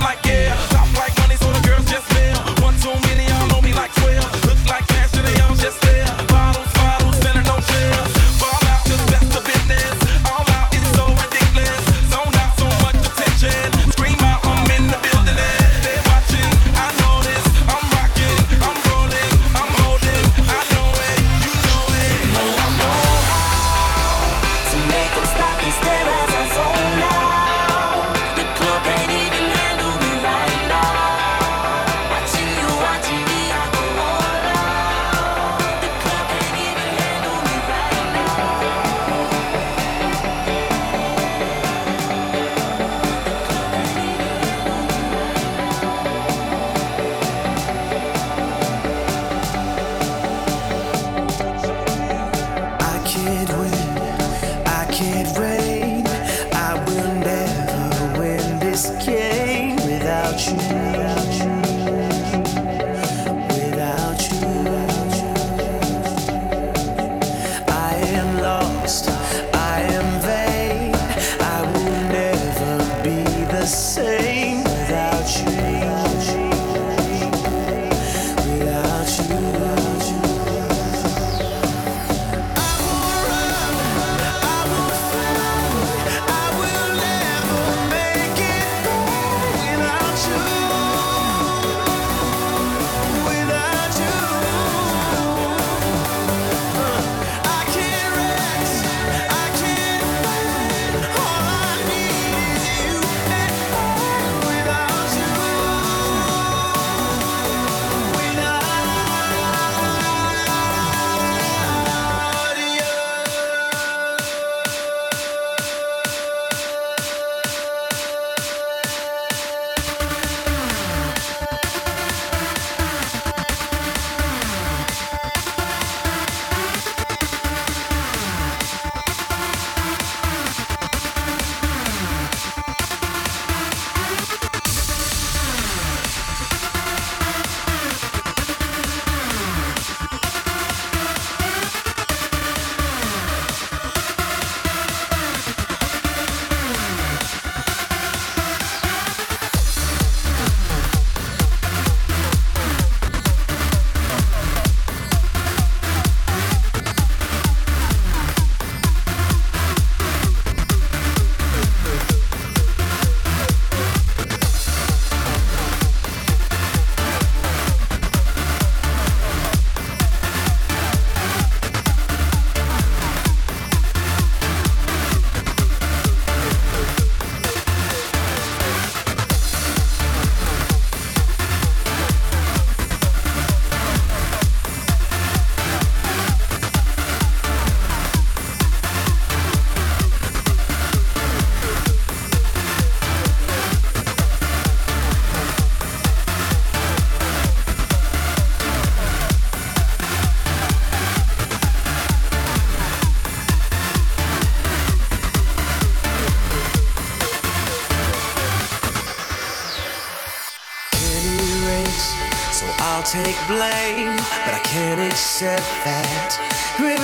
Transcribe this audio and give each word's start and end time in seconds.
take 0.00 0.73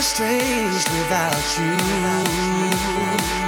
we're 0.00 0.04
estranged 0.04 0.88
without 0.88 1.58
you. 1.58 3.39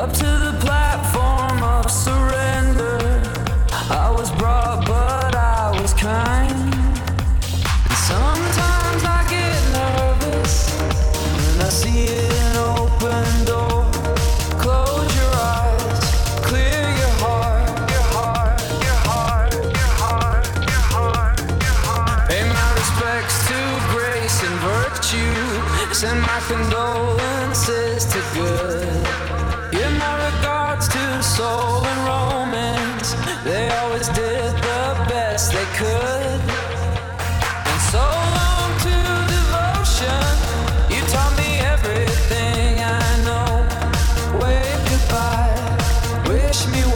up 0.00 0.10
to 0.14 0.24
the 0.24 0.56
platform 0.60 1.62
of 1.62 1.90
surrender. 1.90 2.39
There 46.66 46.89